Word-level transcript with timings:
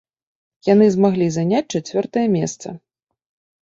Яны 0.73 0.85
змаглі 0.95 1.27
заняць 1.37 1.63
чацвёртае 1.73 2.27
месца. 2.41 2.67